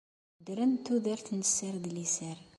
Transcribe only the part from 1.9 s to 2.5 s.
liser.